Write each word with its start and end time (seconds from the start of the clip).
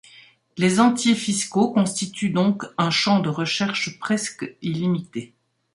Les 0.57 0.79
entiers 0.79 1.13
fiscaux 1.13 1.69
constituent 1.71 2.31
donc 2.31 2.63
un 2.79 2.89
champ 2.89 3.19
de 3.19 3.29
recherche 3.29 3.99
presque 3.99 4.55
illimité. 4.63 5.35